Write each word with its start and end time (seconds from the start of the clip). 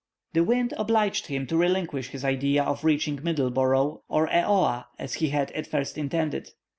The 0.33 0.43
wind 0.43 0.73
obliged 0.79 1.27
him 1.27 1.45
to 1.45 1.57
relinquish 1.57 2.07
his 2.07 2.25
idea 2.25 2.63
of 2.63 2.83
reaching 2.83 3.17
Middlebourgh 3.19 4.01
or 4.07 4.27
Eoa, 4.29 4.85
as 4.97 5.13
he 5.13 5.29
had 5.29 5.51
at 5.51 5.67
first 5.67 5.95
intended. 5.95 6.49